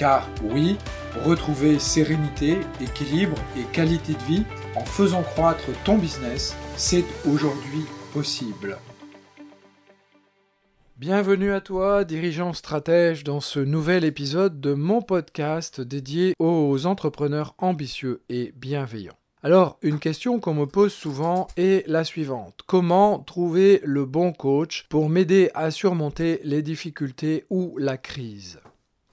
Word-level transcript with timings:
Car 0.00 0.26
oui, 0.42 0.78
retrouver 1.26 1.78
sérénité, 1.78 2.56
équilibre 2.80 3.36
et 3.54 3.64
qualité 3.64 4.14
de 4.14 4.22
vie 4.22 4.44
en 4.74 4.82
faisant 4.82 5.22
croître 5.22 5.66
ton 5.84 5.98
business, 5.98 6.56
c'est 6.78 7.04
aujourd'hui 7.30 7.84
possible. 8.14 8.78
Bienvenue 10.96 11.52
à 11.52 11.60
toi, 11.60 12.04
dirigeant 12.04 12.54
stratège, 12.54 13.24
dans 13.24 13.40
ce 13.40 13.60
nouvel 13.60 14.04
épisode 14.04 14.58
de 14.58 14.72
mon 14.72 15.02
podcast 15.02 15.82
dédié 15.82 16.32
aux 16.38 16.86
entrepreneurs 16.86 17.54
ambitieux 17.58 18.22
et 18.30 18.54
bienveillants. 18.56 19.18
Alors, 19.42 19.76
une 19.82 19.98
question 19.98 20.40
qu'on 20.40 20.54
me 20.54 20.64
pose 20.64 20.94
souvent 20.94 21.46
est 21.58 21.86
la 21.86 22.04
suivante. 22.04 22.60
Comment 22.66 23.18
trouver 23.18 23.82
le 23.84 24.06
bon 24.06 24.32
coach 24.32 24.86
pour 24.88 25.10
m'aider 25.10 25.50
à 25.52 25.70
surmonter 25.70 26.40
les 26.42 26.62
difficultés 26.62 27.44
ou 27.50 27.76
la 27.76 27.98
crise? 27.98 28.60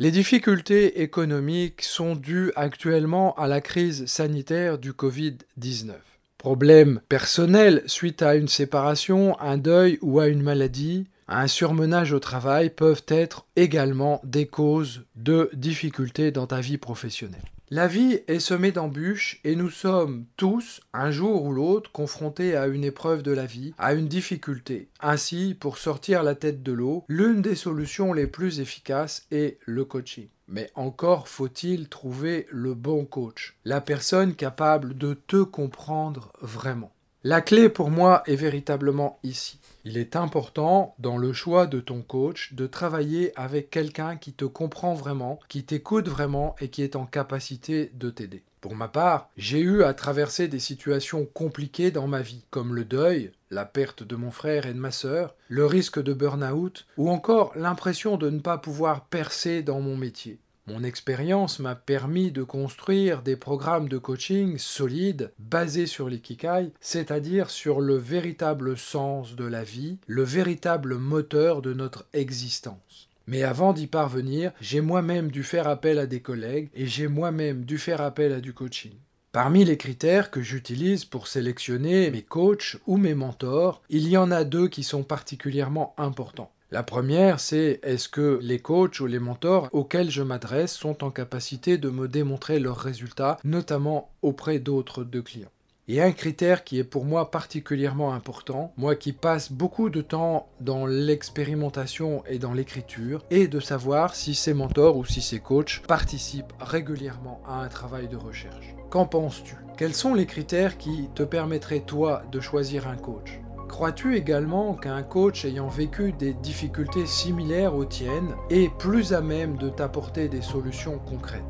Les 0.00 0.10
difficultés 0.10 1.02
économiques 1.02 1.82
sont 1.82 2.16
dues 2.16 2.50
actuellement 2.56 3.34
à 3.36 3.46
la 3.46 3.60
crise 3.60 4.06
sanitaire 4.06 4.78
du 4.78 4.92
Covid-19. 4.92 5.92
Problèmes 6.36 7.00
personnels 7.08 7.82
suite 7.86 8.20
à 8.20 8.34
une 8.34 8.48
séparation, 8.48 9.38
un 9.40 9.56
deuil 9.56 9.98
ou 10.02 10.18
à 10.18 10.26
une 10.26 10.42
maladie, 10.42 11.06
un 11.28 11.46
surmenage 11.46 12.12
au 12.12 12.18
travail 12.18 12.70
peuvent 12.70 13.04
être 13.08 13.46
également 13.54 14.20
des 14.24 14.46
causes 14.46 15.04
de 15.14 15.48
difficultés 15.54 16.32
dans 16.32 16.48
ta 16.48 16.60
vie 16.60 16.76
professionnelle. 16.76 17.53
La 17.74 17.88
vie 17.88 18.20
est 18.28 18.38
semée 18.38 18.70
d'embûches 18.70 19.40
et 19.42 19.56
nous 19.56 19.68
sommes 19.68 20.26
tous, 20.36 20.80
un 20.92 21.10
jour 21.10 21.42
ou 21.42 21.52
l'autre, 21.52 21.90
confrontés 21.90 22.54
à 22.54 22.68
une 22.68 22.84
épreuve 22.84 23.24
de 23.24 23.32
la 23.32 23.46
vie, 23.46 23.74
à 23.78 23.94
une 23.94 24.06
difficulté. 24.06 24.86
Ainsi, 25.00 25.56
pour 25.58 25.76
sortir 25.76 26.22
la 26.22 26.36
tête 26.36 26.62
de 26.62 26.70
l'eau, 26.70 27.04
l'une 27.08 27.42
des 27.42 27.56
solutions 27.56 28.12
les 28.12 28.28
plus 28.28 28.60
efficaces 28.60 29.26
est 29.32 29.58
le 29.66 29.84
coaching. 29.84 30.28
Mais 30.46 30.70
encore 30.76 31.26
faut-il 31.26 31.88
trouver 31.88 32.46
le 32.48 32.74
bon 32.74 33.06
coach, 33.06 33.56
la 33.64 33.80
personne 33.80 34.36
capable 34.36 34.96
de 34.96 35.14
te 35.14 35.42
comprendre 35.42 36.32
vraiment. 36.40 36.92
La 37.24 37.40
clé 37.40 37.68
pour 37.68 37.90
moi 37.90 38.22
est 38.26 38.36
véritablement 38.36 39.18
ici. 39.24 39.58
Il 39.86 39.98
est 39.98 40.16
important 40.16 40.94
dans 40.98 41.18
le 41.18 41.34
choix 41.34 41.66
de 41.66 41.78
ton 41.78 42.00
coach 42.00 42.54
de 42.54 42.66
travailler 42.66 43.38
avec 43.38 43.68
quelqu'un 43.68 44.16
qui 44.16 44.32
te 44.32 44.46
comprend 44.46 44.94
vraiment, 44.94 45.38
qui 45.48 45.62
t'écoute 45.62 46.08
vraiment 46.08 46.56
et 46.58 46.68
qui 46.68 46.82
est 46.82 46.96
en 46.96 47.04
capacité 47.04 47.90
de 47.92 48.08
t'aider. 48.08 48.42
Pour 48.62 48.74
ma 48.74 48.88
part, 48.88 49.28
j'ai 49.36 49.60
eu 49.60 49.82
à 49.82 49.92
traverser 49.92 50.48
des 50.48 50.58
situations 50.58 51.26
compliquées 51.26 51.90
dans 51.90 52.06
ma 52.06 52.22
vie, 52.22 52.46
comme 52.48 52.74
le 52.74 52.86
deuil, 52.86 53.30
la 53.50 53.66
perte 53.66 54.02
de 54.02 54.16
mon 54.16 54.30
frère 54.30 54.64
et 54.64 54.72
de 54.72 54.78
ma 54.78 54.90
sœur, 54.90 55.34
le 55.48 55.66
risque 55.66 56.02
de 56.02 56.14
burn-out, 56.14 56.86
ou 56.96 57.10
encore 57.10 57.52
l'impression 57.54 58.16
de 58.16 58.30
ne 58.30 58.40
pas 58.40 58.56
pouvoir 58.56 59.04
percer 59.04 59.62
dans 59.62 59.82
mon 59.82 59.98
métier. 59.98 60.38
Mon 60.66 60.82
expérience 60.82 61.58
m'a 61.58 61.74
permis 61.74 62.30
de 62.30 62.42
construire 62.42 63.20
des 63.20 63.36
programmes 63.36 63.86
de 63.86 63.98
coaching 63.98 64.56
solides 64.56 65.30
basés 65.38 65.86
sur 65.86 66.08
l'ikikai, 66.08 66.70
c'est-à-dire 66.80 67.50
sur 67.50 67.82
le 67.82 67.96
véritable 67.96 68.78
sens 68.78 69.36
de 69.36 69.44
la 69.44 69.62
vie, 69.62 69.98
le 70.06 70.22
véritable 70.22 70.96
moteur 70.96 71.60
de 71.60 71.74
notre 71.74 72.06
existence. 72.14 73.10
Mais 73.26 73.42
avant 73.42 73.74
d'y 73.74 73.86
parvenir, 73.86 74.52
j'ai 74.62 74.80
moi-même 74.80 75.30
dû 75.30 75.42
faire 75.42 75.68
appel 75.68 75.98
à 75.98 76.06
des 76.06 76.20
collègues 76.20 76.70
et 76.72 76.86
j'ai 76.86 77.08
moi-même 77.08 77.66
dû 77.66 77.76
faire 77.76 78.00
appel 78.00 78.32
à 78.32 78.40
du 78.40 78.54
coaching. 78.54 78.94
Parmi 79.32 79.66
les 79.66 79.76
critères 79.76 80.30
que 80.30 80.40
j'utilise 80.40 81.04
pour 81.04 81.26
sélectionner 81.26 82.10
mes 82.10 82.22
coachs 82.22 82.78
ou 82.86 82.96
mes 82.96 83.14
mentors, 83.14 83.82
il 83.90 84.08
y 84.08 84.16
en 84.16 84.30
a 84.30 84.44
deux 84.44 84.68
qui 84.68 84.82
sont 84.82 85.02
particulièrement 85.02 85.94
importants. 85.98 86.53
La 86.74 86.82
première, 86.82 87.38
c'est 87.38 87.78
est-ce 87.84 88.08
que 88.08 88.40
les 88.42 88.58
coachs 88.58 88.98
ou 88.98 89.06
les 89.06 89.20
mentors 89.20 89.68
auxquels 89.70 90.10
je 90.10 90.24
m'adresse 90.24 90.72
sont 90.72 91.04
en 91.04 91.12
capacité 91.12 91.78
de 91.78 91.88
me 91.88 92.08
démontrer 92.08 92.58
leurs 92.58 92.78
résultats, 92.78 93.38
notamment 93.44 94.10
auprès 94.22 94.58
d'autres 94.58 95.04
de 95.04 95.20
clients? 95.20 95.52
Et 95.86 96.02
un 96.02 96.10
critère 96.10 96.64
qui 96.64 96.80
est 96.80 96.82
pour 96.82 97.04
moi 97.04 97.30
particulièrement 97.30 98.12
important, 98.12 98.72
moi 98.76 98.96
qui 98.96 99.12
passe 99.12 99.52
beaucoup 99.52 99.88
de 99.88 100.00
temps 100.00 100.48
dans 100.58 100.84
l'expérimentation 100.84 102.24
et 102.26 102.40
dans 102.40 102.52
l'écriture, 102.52 103.22
est 103.30 103.46
de 103.46 103.60
savoir 103.60 104.16
si 104.16 104.34
ces 104.34 104.52
mentors 104.52 104.96
ou 104.96 105.04
si 105.04 105.22
ces 105.22 105.38
coachs 105.38 105.80
participent 105.86 106.54
régulièrement 106.58 107.40
à 107.46 107.62
un 107.62 107.68
travail 107.68 108.08
de 108.08 108.16
recherche. 108.16 108.74
Qu'en 108.90 109.06
penses-tu? 109.06 109.54
Quels 109.76 109.94
sont 109.94 110.12
les 110.12 110.26
critères 110.26 110.76
qui 110.76 111.08
te 111.14 111.22
permettraient 111.22 111.84
toi 111.86 112.24
de 112.32 112.40
choisir 112.40 112.88
un 112.88 112.96
coach? 112.96 113.38
Crois-tu 113.74 114.16
également 114.16 114.74
qu'un 114.74 115.02
coach 115.02 115.44
ayant 115.44 115.66
vécu 115.66 116.12
des 116.12 116.32
difficultés 116.32 117.06
similaires 117.06 117.74
aux 117.74 117.84
tiennes 117.84 118.36
est 118.48 118.72
plus 118.72 119.12
à 119.12 119.20
même 119.20 119.56
de 119.56 119.68
t'apporter 119.68 120.28
des 120.28 120.42
solutions 120.42 121.00
concrètes? 121.00 121.42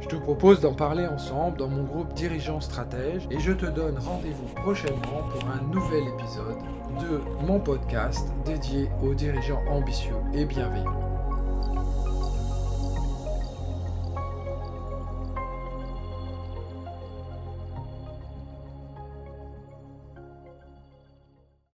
Je 0.00 0.06
te 0.06 0.14
propose 0.14 0.60
d'en 0.60 0.74
parler 0.74 1.04
ensemble 1.08 1.58
dans 1.58 1.66
mon 1.66 1.82
groupe 1.82 2.14
Dirigeants 2.14 2.60
Stratège 2.60 3.26
et 3.32 3.40
je 3.40 3.50
te 3.50 3.66
donne 3.66 3.98
rendez-vous 3.98 4.46
prochainement 4.62 5.24
pour 5.32 5.44
un 5.50 5.60
nouvel 5.72 6.04
épisode 6.06 6.58
de 7.00 7.20
mon 7.48 7.58
podcast 7.58 8.28
dédié 8.44 8.88
aux 9.02 9.14
dirigeants 9.14 9.64
ambitieux 9.68 10.14
et 10.34 10.44
bienveillants. 10.44 11.11